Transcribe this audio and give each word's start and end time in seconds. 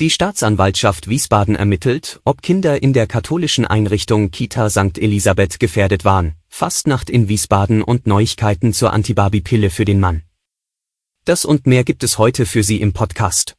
Die 0.00 0.10
Staatsanwaltschaft 0.10 1.08
Wiesbaden 1.08 1.56
ermittelt, 1.56 2.20
ob 2.24 2.40
Kinder 2.40 2.80
in 2.80 2.92
der 2.92 3.08
katholischen 3.08 3.66
Einrichtung 3.66 4.30
Kita 4.30 4.70
St. 4.70 4.96
Elisabeth 4.96 5.58
gefährdet 5.58 6.04
waren, 6.04 6.36
Fastnacht 6.46 7.10
in 7.10 7.28
Wiesbaden 7.28 7.82
und 7.82 8.06
Neuigkeiten 8.06 8.72
zur 8.72 8.92
Antibaby-Pille 8.92 9.70
für 9.70 9.84
den 9.84 9.98
Mann. 9.98 10.22
Das 11.24 11.44
und 11.44 11.66
mehr 11.66 11.82
gibt 11.82 12.04
es 12.04 12.16
heute 12.16 12.46
für 12.46 12.62
Sie 12.62 12.80
im 12.80 12.92
Podcast. 12.92 13.56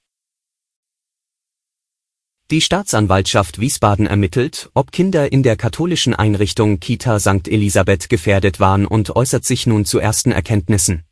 Die 2.51 2.61
Staatsanwaltschaft 2.61 3.59
Wiesbaden 3.59 4.07
ermittelt, 4.07 4.71
ob 4.73 4.93
Kinder 4.93 5.33
in 5.33 5.43
der 5.43 5.57
katholischen 5.57 6.15
Einrichtung 6.15 6.79
Kita 6.79 7.19
St. 7.19 7.49
Elisabeth 7.49 8.09
gefährdet 8.09 8.61
waren 8.61 8.85
und 8.85 9.13
äußert 9.13 9.43
sich 9.43 9.67
nun 9.67 9.83
zu 9.83 9.99
ersten 9.99 10.31
Erkenntnissen. 10.31 11.03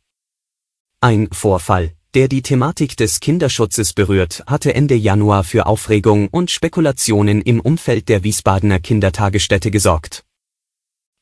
Ein 1.02 1.28
Vorfall, 1.32 1.92
der 2.18 2.26
die 2.26 2.42
Thematik 2.42 2.96
des 2.96 3.20
Kinderschutzes 3.20 3.92
berührt, 3.92 4.42
hatte 4.48 4.74
Ende 4.74 4.96
Januar 4.96 5.44
für 5.44 5.66
Aufregung 5.66 6.26
und 6.26 6.50
Spekulationen 6.50 7.40
im 7.40 7.60
Umfeld 7.60 8.08
der 8.08 8.24
Wiesbadener 8.24 8.80
Kindertagesstätte 8.80 9.70
gesorgt. 9.70 10.24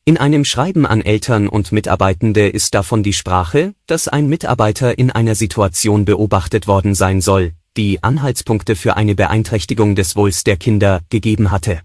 In 0.06 0.16
einem 0.16 0.46
Schreiben 0.46 0.86
an 0.86 1.02
Eltern 1.02 1.48
und 1.48 1.70
Mitarbeitende 1.70 2.48
ist 2.48 2.72
davon 2.72 3.02
die 3.02 3.12
Sprache, 3.12 3.74
dass 3.84 4.08
ein 4.08 4.26
Mitarbeiter 4.26 4.98
in 4.98 5.10
einer 5.10 5.34
Situation 5.34 6.06
beobachtet 6.06 6.66
worden 6.66 6.94
sein 6.94 7.20
soll, 7.20 7.52
die 7.76 8.02
Anhaltspunkte 8.02 8.74
für 8.74 8.96
eine 8.96 9.14
Beeinträchtigung 9.14 9.96
des 9.96 10.16
Wohls 10.16 10.44
der 10.44 10.56
Kinder 10.56 11.02
gegeben 11.10 11.50
hatte. 11.50 11.82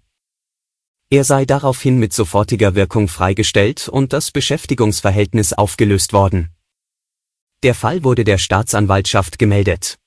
Er 1.09 1.25
sei 1.25 1.43
daraufhin 1.43 1.99
mit 1.99 2.13
sofortiger 2.13 2.75
Wirkung 2.75 3.09
freigestellt 3.09 3.89
und 3.89 4.13
das 4.13 4.31
Beschäftigungsverhältnis 4.31 5.51
aufgelöst 5.51 6.13
worden. 6.13 6.51
Der 7.63 7.75
Fall 7.75 8.03
wurde 8.03 8.23
der 8.23 8.39
Staatsanwaltschaft 8.39 9.37
gemeldet. 9.37 9.99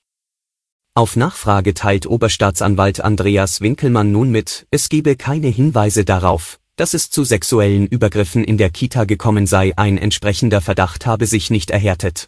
Auf 0.93 1.15
Nachfrage 1.15 1.73
teilt 1.73 2.05
Oberstaatsanwalt 2.05 2.99
Andreas 2.99 3.61
Winkelmann 3.61 4.11
nun 4.11 4.29
mit, 4.29 4.67
es 4.71 4.89
gebe 4.89 5.15
keine 5.15 5.47
Hinweise 5.47 6.03
darauf, 6.03 6.59
dass 6.75 6.93
es 6.93 7.09
zu 7.09 7.23
sexuellen 7.23 7.87
Übergriffen 7.87 8.43
in 8.43 8.57
der 8.57 8.71
Kita 8.71 9.05
gekommen 9.05 9.47
sei, 9.47 9.71
ein 9.77 9.97
entsprechender 9.97 10.59
Verdacht 10.59 11.05
habe 11.05 11.27
sich 11.27 11.49
nicht 11.49 11.71
erhärtet. 11.71 12.27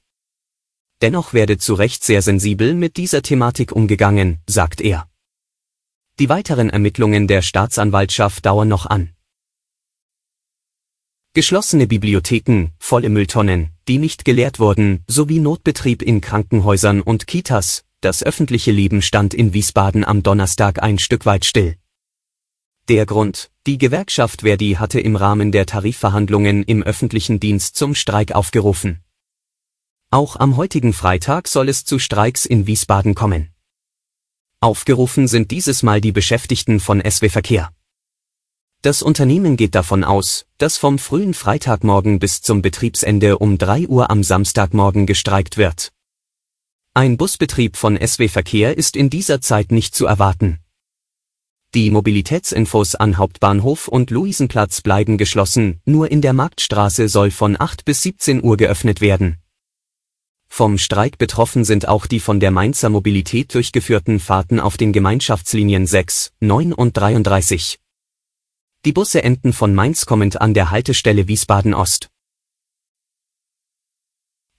Dennoch 1.02 1.34
werde 1.34 1.58
zu 1.58 1.74
Recht 1.74 2.06
sehr 2.06 2.22
sensibel 2.22 2.74
mit 2.74 2.96
dieser 2.96 3.22
Thematik 3.22 3.74
umgegangen, 3.74 4.40
sagt 4.48 4.80
er. 4.80 5.10
Die 6.20 6.30
weiteren 6.30 6.70
Ermittlungen 6.70 7.28
der 7.28 7.42
Staatsanwaltschaft 7.42 8.46
dauern 8.46 8.70
noch 8.70 8.86
an. 8.86 9.17
Geschlossene 11.38 11.86
Bibliotheken, 11.86 12.72
volle 12.80 13.10
Mülltonnen, 13.10 13.70
die 13.88 14.00
nicht 14.00 14.26
geleert 14.26 14.60
wurden, 14.60 15.04
sowie 15.06 15.38
Notbetrieb 15.38 16.02
in 16.02 16.20
Krankenhäusern 16.20 17.00
und 17.00 17.28
Kitas, 17.28 17.86
das 18.02 18.24
öffentliche 18.24 18.72
Leben 18.72 19.04
stand 19.04 19.36
in 19.36 19.54
Wiesbaden 19.54 20.04
am 20.04 20.24
Donnerstag 20.24 20.82
ein 20.82 20.98
Stück 20.98 21.28
weit 21.28 21.46
still. 21.46 21.76
Der 22.90 23.06
Grund, 23.06 23.52
die 23.68 23.78
Gewerkschaft 23.78 24.42
Verdi 24.42 24.78
hatte 24.80 25.00
im 25.00 25.16
Rahmen 25.16 25.52
der 25.52 25.68
Tarifverhandlungen 25.68 26.64
im 26.64 26.82
öffentlichen 26.82 27.40
Dienst 27.40 27.76
zum 27.76 27.94
Streik 27.94 28.32
aufgerufen. 28.32 29.04
Auch 30.10 30.38
am 30.38 30.58
heutigen 30.58 30.92
Freitag 30.92 31.48
soll 31.50 31.70
es 31.70 31.86
zu 31.86 32.00
Streiks 32.00 32.48
in 32.48 32.66
Wiesbaden 32.66 33.14
kommen. 33.14 33.50
Aufgerufen 34.60 35.28
sind 35.28 35.52
dieses 35.52 35.84
Mal 35.84 36.02
die 36.02 36.12
Beschäftigten 36.12 36.80
von 36.80 37.00
SW 37.08 37.30
Verkehr. 37.30 37.77
Das 38.84 39.02
Unternehmen 39.02 39.58
geht 39.58 39.74
davon 39.74 40.04
aus, 40.04 40.46
dass 40.60 40.78
vom 40.78 41.00
frühen 41.00 41.34
Freitagmorgen 41.34 42.20
bis 42.20 42.42
zum 42.42 42.62
Betriebsende 42.62 43.40
um 43.40 43.58
3 43.58 43.88
Uhr 43.88 44.12
am 44.12 44.24
Samstagmorgen 44.24 45.08
gestreikt 45.08 45.58
wird. 45.58 45.92
Ein 46.94 47.18
Busbetrieb 47.18 47.76
von 47.76 47.98
SW 47.98 48.28
Verkehr 48.28 48.78
ist 48.78 48.96
in 48.96 49.10
dieser 49.10 49.42
Zeit 49.42 49.72
nicht 49.72 49.96
zu 49.96 50.06
erwarten. 50.06 50.60
Die 51.74 51.92
Mobilitätsinfos 51.92 52.96
an 52.96 53.18
Hauptbahnhof 53.18 53.88
und 53.88 54.10
Luisenplatz 54.10 54.82
bleiben 54.82 55.18
geschlossen, 55.18 55.82
nur 55.86 56.10
in 56.10 56.22
der 56.22 56.34
Marktstraße 56.34 57.10
soll 57.10 57.30
von 57.32 57.60
8 57.60 57.84
bis 57.84 58.04
17 58.04 58.44
Uhr 58.44 58.58
geöffnet 58.58 59.02
werden. 59.02 59.38
Vom 60.48 60.78
Streik 60.78 61.18
betroffen 61.18 61.66
sind 61.66 61.88
auch 61.88 62.06
die 62.06 62.20
von 62.20 62.40
der 62.40 62.52
Mainzer 62.52 62.90
Mobilität 62.90 63.54
durchgeführten 63.54 64.20
Fahrten 64.20 64.60
auf 64.60 64.78
den 64.78 64.94
Gemeinschaftslinien 64.94 65.86
6, 65.86 66.32
9 66.40 66.74
und 66.74 66.96
33. 66.96 67.80
Die 68.86 68.94
Busse 68.94 69.24
enden 69.24 69.54
von 69.54 69.74
Mainz 69.76 70.06
kommend 70.06 70.40
an 70.40 70.54
der 70.54 70.72
Haltestelle 70.72 71.28
Wiesbaden 71.28 71.74
Ost. 71.74 72.10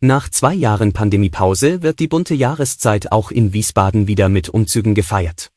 Nach 0.00 0.28
zwei 0.28 0.54
Jahren 0.54 0.92
Pandemiepause 0.92 1.82
wird 1.82 1.98
die 1.98 2.06
bunte 2.06 2.34
Jahreszeit 2.34 3.10
auch 3.10 3.32
in 3.32 3.52
Wiesbaden 3.52 4.06
wieder 4.06 4.28
mit 4.28 4.48
Umzügen 4.48 4.94
gefeiert. 4.94 5.50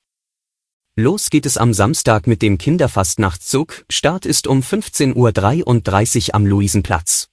Los 0.96 1.30
geht 1.30 1.46
es 1.46 1.58
am 1.58 1.74
Samstag 1.74 2.26
mit 2.26 2.42
dem 2.42 2.58
Kinderfastnachtszug, 2.58 3.86
Start 3.88 4.26
ist 4.26 4.48
um 4.48 4.62
15.33 4.62 6.30
Uhr 6.30 6.36
am 6.36 6.46
Luisenplatz. 6.48 7.30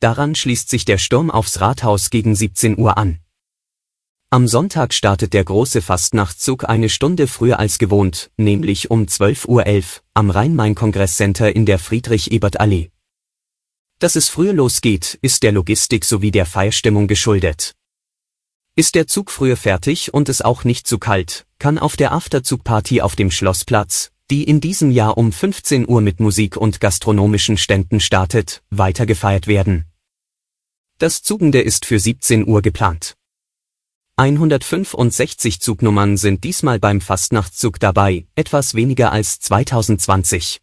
Daran 0.00 0.34
schließt 0.34 0.68
sich 0.68 0.84
der 0.84 0.98
Sturm 0.98 1.30
aufs 1.30 1.60
Rathaus 1.60 2.10
gegen 2.10 2.34
17 2.34 2.78
Uhr 2.78 2.98
an. 2.98 3.21
Am 4.32 4.48
Sonntag 4.48 4.94
startet 4.94 5.34
der 5.34 5.44
große 5.44 5.82
Fastnachtszug 5.82 6.66
eine 6.66 6.88
Stunde 6.88 7.26
früher 7.26 7.58
als 7.58 7.76
gewohnt, 7.76 8.30
nämlich 8.38 8.90
um 8.90 9.02
12.11 9.02 9.46
Uhr 9.46 10.00
am 10.14 10.30
Rhein-Main-Kongress-Center 10.30 11.54
in 11.54 11.66
der 11.66 11.78
Friedrich-Ebert-Allee. 11.78 12.88
Dass 13.98 14.16
es 14.16 14.30
früher 14.30 14.54
losgeht, 14.54 15.18
ist 15.20 15.42
der 15.42 15.52
Logistik 15.52 16.06
sowie 16.06 16.30
der 16.30 16.46
Feierstimmung 16.46 17.08
geschuldet. 17.08 17.74
Ist 18.74 18.94
der 18.94 19.06
Zug 19.06 19.30
früher 19.30 19.58
fertig 19.58 20.14
und 20.14 20.30
es 20.30 20.40
auch 20.40 20.64
nicht 20.64 20.86
zu 20.86 20.98
kalt, 20.98 21.44
kann 21.58 21.78
auf 21.78 21.98
der 21.98 22.12
Afterzugparty 22.12 23.02
auf 23.02 23.14
dem 23.14 23.30
Schlossplatz, 23.30 24.12
die 24.30 24.44
in 24.44 24.62
diesem 24.62 24.90
Jahr 24.90 25.18
um 25.18 25.30
15 25.30 25.86
Uhr 25.86 26.00
mit 26.00 26.20
Musik 26.20 26.56
und 26.56 26.80
gastronomischen 26.80 27.58
Ständen 27.58 28.00
startet, 28.00 28.62
weiter 28.70 29.04
gefeiert 29.04 29.46
werden. 29.46 29.84
Das 30.96 31.20
Zugende 31.20 31.60
ist 31.60 31.84
für 31.84 31.98
17 31.98 32.48
Uhr 32.48 32.62
geplant. 32.62 33.14
165 34.16 35.60
Zugnummern 35.60 36.18
sind 36.18 36.44
diesmal 36.44 36.78
beim 36.78 37.00
Fastnachtszug 37.00 37.80
dabei, 37.80 38.26
etwas 38.34 38.74
weniger 38.74 39.10
als 39.10 39.40
2020. 39.40 40.60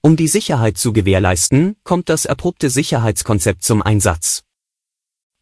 Um 0.00 0.14
die 0.14 0.28
Sicherheit 0.28 0.78
zu 0.78 0.92
gewährleisten, 0.92 1.74
kommt 1.82 2.08
das 2.08 2.24
erprobte 2.24 2.70
Sicherheitskonzept 2.70 3.64
zum 3.64 3.82
Einsatz. 3.82 4.44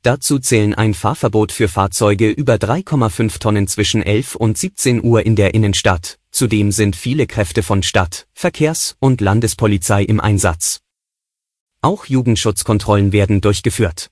Dazu 0.03 0.39
zählen 0.39 0.75
ein 0.75 0.95
Fahrverbot 0.95 1.53
für 1.53 1.69
Fahrzeuge 1.69 2.31
über 2.31 2.55
3,5 2.55 3.39
Tonnen 3.39 3.69
zwischen 3.69 4.03
11 4.03 4.37
und 4.37 4.57
17 4.57 5.05
Uhr 5.05 5.27
in 5.27 5.37
der 5.37 5.53
Innenstadt. 5.53 6.19
Zudem 6.31 6.73
sind 6.73 6.97
viele 6.97 7.27
Kräfte 7.27 7.63
von 7.63 7.83
Stadt, 7.83 8.29
Verkehrs- 8.33 8.97
und 8.99 9.21
Landespolizei 9.21 10.05
im 10.05 10.21
Einsatz. 10.21 10.81
Auch 11.83 12.07
Jugendschutzkontrollen 12.07 13.13
werden 13.13 13.43
durchgeführt. 13.43 14.11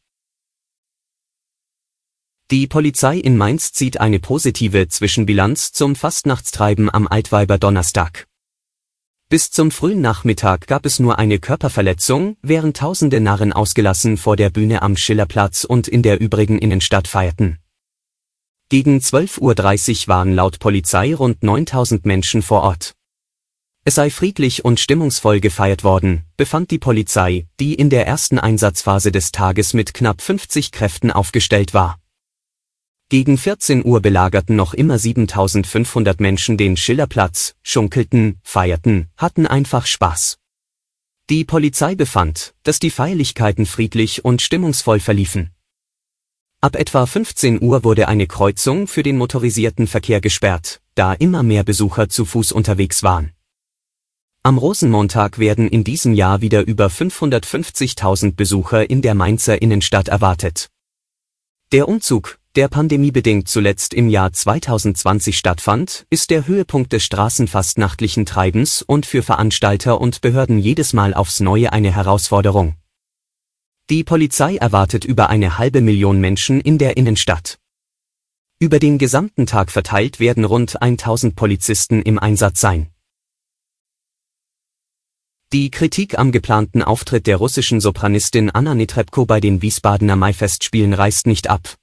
Die 2.51 2.67
Polizei 2.67 3.19
in 3.19 3.37
Mainz 3.37 3.75
zieht 3.75 4.01
eine 4.01 4.21
positive 4.21 4.89
Zwischenbilanz 4.89 5.73
zum 5.73 5.95
Fastnachtstreiben 5.95 6.89
am 6.89 7.07
Altweiber 7.07 7.59
Donnerstag. 7.59 8.27
Bis 9.29 9.51
zum 9.51 9.71
frühen 9.71 10.01
Nachmittag 10.01 10.67
gab 10.67 10.87
es 10.87 10.99
nur 10.99 11.19
eine 11.19 11.41
Körperverletzung, 11.41 12.39
während 12.41 12.79
tausende 12.79 13.21
Narren 13.21 13.53
ausgelassen 13.53 14.17
vor 14.17 14.37
der 14.37 14.49
Bühne 14.49 14.81
am 14.81 14.97
Schillerplatz 14.97 15.65
und 15.65 15.89
in 15.89 16.03
der 16.03 16.23
übrigen 16.23 16.59
Innenstadt 16.59 17.07
feierten. 17.07 17.59
Gegen 18.71 18.97
12.30 18.97 19.41
Uhr 19.41 20.09
waren 20.09 20.35
laut 20.35 20.59
Polizei 20.59 21.15
rund 21.15 21.43
9000 21.43 22.07
Menschen 22.07 22.41
vor 22.41 22.63
Ort. 22.63 22.95
Es 23.85 23.97
sei 23.97 24.09
friedlich 24.09 24.65
und 24.65 24.81
stimmungsvoll 24.81 25.41
gefeiert 25.41 25.85
worden, 25.85 26.25
befand 26.39 26.71
die 26.71 26.79
Polizei, 26.79 27.47
die 27.61 27.75
in 27.75 27.91
der 27.91 28.07
ersten 28.07 28.39
Einsatzphase 28.39 29.13
des 29.13 29.33
Tages 29.33 29.75
mit 29.75 29.93
knapp 29.93 30.23
50 30.23 30.73
Kräften 30.73 31.11
aufgestellt 31.11 31.75
war. 31.75 31.98
Gegen 33.11 33.39
14 33.39 33.87
Uhr 33.87 34.03
belagerten 34.03 34.55
noch 34.55 34.75
immer 34.75 34.99
7500 34.99 36.21
Menschen 36.21 36.59
den 36.59 36.77
Schillerplatz, 36.77 37.55
schunkelten, 37.63 38.39
feierten, 38.43 39.09
hatten 39.17 39.47
einfach 39.47 39.87
Spaß. 39.87 40.37
Die 41.31 41.47
Polizei 41.47 41.95
befand, 41.95 42.55
dass 42.65 42.81
die 42.81 42.91
Feierlichkeiten 42.91 43.65
friedlich 43.65 44.27
und 44.27 44.43
stimmungsvoll 44.43 45.01
verliefen. 45.01 45.55
Ab 46.61 46.77
etwa 46.77 47.07
15 47.07 47.63
Uhr 47.63 47.83
wurde 47.83 48.09
eine 48.09 48.27
Kreuzung 48.27 48.87
für 48.87 49.03
den 49.03 49.17
motorisierten 49.17 49.87
Verkehr 49.87 50.21
gesperrt, 50.21 50.83
da 50.95 51.15
immer 51.15 51.43
mehr 51.43 51.65
Besucher 51.65 52.11
zu 52.11 52.27
Fuß 52.27 52.53
unterwegs 52.53 53.03
waren. 53.03 53.33
Am 54.43 54.59
Rosenmontag 54.59 55.39
werden 55.39 55.67
in 55.67 55.83
diesem 55.83 56.13
Jahr 56.13 56.43
wieder 56.43 56.67
über 56.67 56.89
550.000 56.89 58.35
Besucher 58.35 58.91
in 58.91 59.01
der 59.01 59.15
Mainzer 59.15 59.63
Innenstadt 59.63 60.09
erwartet. 60.09 60.69
Der 61.73 61.89
Umzug, 61.89 62.39
der 62.57 62.69
pandemiebedingt 62.69 63.49
zuletzt 63.49 63.95
im 63.95 64.09
Jahr 64.09 64.33
2020 64.33 65.39
stattfand, 65.39 66.07
ist 66.11 66.31
der 66.31 66.47
Höhepunkt 66.47 66.93
des 66.93 67.05
straßenfastnachtlichen 67.05 68.27
Treibens 68.27 68.83
und 68.83 69.07
für 69.07 69.23
Veranstalter 69.23 70.01
und 70.01 70.21
Behörden 70.21 70.59
jedes 70.59 70.93
Mal 70.93 71.15
aufs 71.15 71.41
Neue 71.41 71.73
eine 71.73 71.95
Herausforderung. 71.95 72.75
Die 73.91 74.05
Polizei 74.05 74.57
erwartet 74.57 75.05
über 75.05 75.31
eine 75.31 75.57
halbe 75.57 75.81
Million 75.81 76.21
Menschen 76.21 76.61
in 76.61 76.79
der 76.79 76.97
Innenstadt. 76.97 77.59
Über 78.59 78.79
den 78.79 78.99
gesamten 78.99 79.47
Tag 79.47 79.71
verteilt 79.71 80.19
werden 80.19 80.45
rund 80.45 80.83
1000 80.83 81.37
Polizisten 81.37 82.03
im 82.03 82.19
Einsatz 82.19 82.61
sein. 82.61 82.89
Die 85.53 85.71
Kritik 85.71 86.19
am 86.19 86.33
geplanten 86.33 86.83
Auftritt 86.83 87.27
der 87.27 87.37
russischen 87.37 87.81
Sopranistin 87.81 88.51
Anna 88.51 88.75
Netrebko 88.75 89.25
bei 89.25 89.41
den 89.41 89.63
Wiesbadener 89.63 90.17
Maifestspielen 90.17 90.93
reißt 90.93 91.27
nicht 91.27 91.49
ab. 91.49 91.79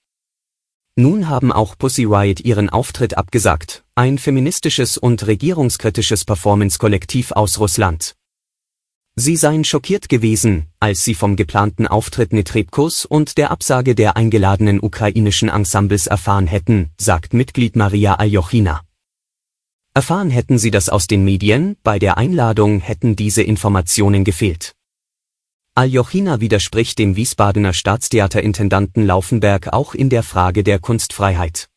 Nun 0.98 1.28
haben 1.28 1.52
auch 1.52 1.78
Pussy 1.78 2.06
Riot 2.06 2.40
ihren 2.40 2.70
Auftritt 2.70 3.18
abgesagt, 3.18 3.84
ein 3.96 4.18
feministisches 4.18 4.98
und 4.98 5.28
regierungskritisches 5.28 6.24
Performance-Kollektiv 6.24 7.34
aus 7.34 7.60
Russland. 7.60 8.16
Sie 9.18 9.36
seien 9.36 9.66
schockiert 9.66 10.08
gewesen, 10.08 10.68
als 10.80 11.04
sie 11.04 11.14
vom 11.14 11.36
geplanten 11.36 11.86
Auftritt 11.86 12.32
Netrebkos 12.32 13.04
und 13.04 13.38
der 13.38 13.52
Absage 13.52 13.94
der 13.94 14.16
eingeladenen 14.16 14.80
ukrainischen 14.82 15.50
Ensembles 15.50 16.08
erfahren 16.08 16.48
hätten, 16.48 16.92
sagt 16.98 17.34
Mitglied 17.34 17.76
Maria 17.76 18.16
Aljochina. 18.16 18.82
Erfahren 19.94 20.30
hätten 20.30 20.58
sie 20.58 20.72
das 20.72 20.88
aus 20.88 21.08
den 21.08 21.26
Medien, 21.26 21.76
bei 21.84 22.00
der 22.00 22.18
Einladung 22.18 22.80
hätten 22.80 23.18
diese 23.18 23.44
Informationen 23.44 24.24
gefehlt. 24.24 24.76
Aljochina 25.78 26.40
widerspricht 26.40 27.00
dem 27.00 27.18
Wiesbadener 27.18 27.74
Staatstheaterintendanten 27.74 29.06
Laufenberg 29.06 29.74
auch 29.74 29.94
in 29.94 30.10
der 30.10 30.24
Frage 30.24 30.64
der 30.64 30.80
Kunstfreiheit. 30.80 31.68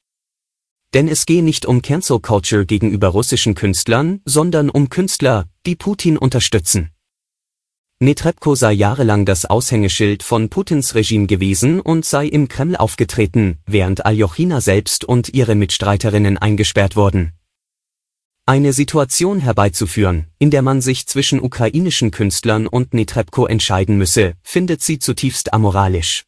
Denn 0.94 1.08
es 1.08 1.26
gehe 1.26 1.42
nicht 1.42 1.66
um 1.66 1.82
Cancel 1.82 2.20
Culture 2.20 2.64
gegenüber 2.64 3.08
russischen 3.08 3.56
Künstlern, 3.56 4.20
sondern 4.24 4.70
um 4.70 4.88
Künstler, 4.88 5.48
die 5.66 5.74
Putin 5.74 6.16
unterstützen. 6.16 6.90
Netrebko 7.98 8.54
sei 8.54 8.70
jahrelang 8.70 9.24
das 9.24 9.46
Aushängeschild 9.46 10.22
von 10.22 10.48
Putins 10.48 10.94
Regime 10.94 11.26
gewesen 11.26 11.80
und 11.80 12.04
sei 12.04 12.28
im 12.28 12.46
Kreml 12.46 12.76
aufgetreten, 12.76 13.58
während 13.66 14.06
Aljochina 14.06 14.60
selbst 14.60 15.04
und 15.04 15.34
ihre 15.34 15.56
Mitstreiterinnen 15.56 16.38
eingesperrt 16.38 16.94
wurden 16.94 17.32
eine 18.48 18.72
Situation 18.72 19.40
herbeizuführen, 19.40 20.26
in 20.38 20.50
der 20.50 20.62
man 20.62 20.80
sich 20.80 21.06
zwischen 21.06 21.38
ukrainischen 21.38 22.10
Künstlern 22.10 22.66
und 22.66 22.94
Netrebko 22.94 23.44
entscheiden 23.44 23.98
müsse, 23.98 24.36
findet 24.42 24.80
sie 24.80 24.98
zutiefst 24.98 25.52
amoralisch. 25.52 26.24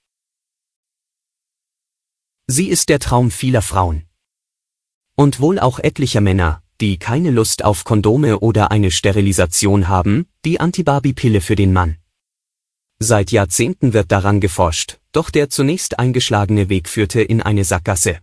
Sie 2.47 2.69
ist 2.69 2.91
der 2.91 2.99
Traum 2.99 3.31
vieler 3.31 3.63
Frauen. 3.63 4.05
Und 5.17 5.41
wohl 5.41 5.59
auch 5.59 5.79
etlicher 5.79 6.21
Männer, 6.21 6.63
die 6.83 6.99
keine 6.99 7.31
Lust 7.31 7.65
auf 7.65 7.85
Kondome 7.85 8.41
oder 8.41 8.71
eine 8.71 8.91
Sterilisation 8.91 9.89
haben, 9.89 10.27
die 10.45 10.61
Antibarbie-Pille 10.61 11.41
für 11.41 11.57
den 11.57 11.73
Mann. 11.73 11.97
Seit 12.99 13.33
Jahrzehnten 13.33 13.95
wird 13.95 14.13
daran 14.13 14.41
geforscht, 14.41 14.99
doch 15.13 15.31
der 15.31 15.49
zunächst 15.49 15.99
eingeschlagene 15.99 16.69
Weg 16.69 16.91
führte 16.91 17.23
in 17.23 17.41
eine 17.41 17.65
Sackgasse. 17.65 18.19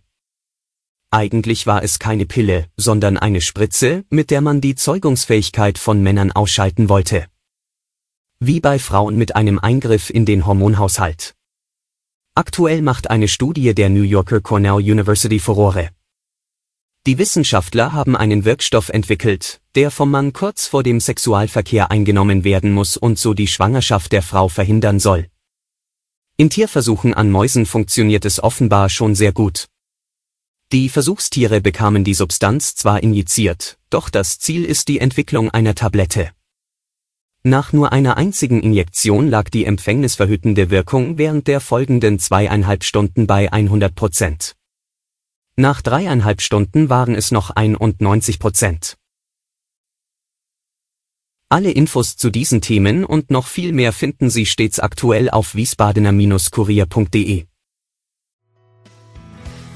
Eigentlich 1.10 1.66
war 1.66 1.82
es 1.82 1.98
keine 1.98 2.26
Pille, 2.26 2.66
sondern 2.76 3.16
eine 3.16 3.40
Spritze, 3.40 4.04
mit 4.10 4.30
der 4.30 4.42
man 4.42 4.60
die 4.60 4.74
Zeugungsfähigkeit 4.74 5.78
von 5.78 6.02
Männern 6.02 6.32
ausschalten 6.32 6.90
wollte. 6.90 7.28
Wie 8.40 8.60
bei 8.60 8.78
Frauen 8.78 9.16
mit 9.16 9.34
einem 9.34 9.58
Eingriff 9.58 10.10
in 10.10 10.26
den 10.26 10.44
Hormonhaushalt. 10.44 11.34
Aktuell 12.34 12.82
macht 12.82 13.08
eine 13.08 13.26
Studie 13.26 13.74
der 13.74 13.88
New 13.88 14.02
Yorker 14.02 14.42
Cornell 14.42 14.74
University 14.74 15.38
Furore. 15.38 15.88
Die 17.06 17.16
Wissenschaftler 17.16 17.94
haben 17.94 18.14
einen 18.14 18.44
Wirkstoff 18.44 18.90
entwickelt, 18.90 19.62
der 19.76 19.90
vom 19.90 20.10
Mann 20.10 20.34
kurz 20.34 20.66
vor 20.66 20.82
dem 20.82 21.00
Sexualverkehr 21.00 21.90
eingenommen 21.90 22.44
werden 22.44 22.70
muss 22.72 22.98
und 22.98 23.18
so 23.18 23.32
die 23.32 23.48
Schwangerschaft 23.48 24.12
der 24.12 24.22
Frau 24.22 24.48
verhindern 24.48 25.00
soll. 25.00 25.28
In 26.36 26.50
Tierversuchen 26.50 27.14
an 27.14 27.30
Mäusen 27.30 27.64
funktioniert 27.64 28.26
es 28.26 28.42
offenbar 28.42 28.90
schon 28.90 29.14
sehr 29.14 29.32
gut. 29.32 29.68
Die 30.70 30.90
Versuchstiere 30.90 31.62
bekamen 31.62 32.04
die 32.04 32.12
Substanz 32.12 32.74
zwar 32.74 33.02
injiziert, 33.02 33.78
doch 33.88 34.10
das 34.10 34.38
Ziel 34.38 34.66
ist 34.66 34.88
die 34.88 34.98
Entwicklung 34.98 35.50
einer 35.50 35.74
Tablette. 35.74 36.30
Nach 37.42 37.72
nur 37.72 37.90
einer 37.92 38.18
einzigen 38.18 38.60
Injektion 38.60 39.28
lag 39.28 39.48
die 39.48 39.64
empfängnisverhütende 39.64 40.68
Wirkung 40.68 41.16
während 41.16 41.46
der 41.46 41.60
folgenden 41.60 42.18
zweieinhalb 42.18 42.84
Stunden 42.84 43.26
bei 43.26 43.50
100 43.50 43.94
Prozent. 43.94 44.56
Nach 45.56 45.80
dreieinhalb 45.80 46.42
Stunden 46.42 46.90
waren 46.90 47.14
es 47.14 47.30
noch 47.30 47.48
91 47.48 48.38
Prozent. 48.38 48.98
Alle 51.48 51.70
Infos 51.70 52.18
zu 52.18 52.28
diesen 52.28 52.60
Themen 52.60 53.06
und 53.06 53.30
noch 53.30 53.46
viel 53.46 53.72
mehr 53.72 53.94
finden 53.94 54.28
Sie 54.28 54.44
stets 54.44 54.80
aktuell 54.80 55.30
auf 55.30 55.54
wiesbadener-kurier.de. 55.54 57.46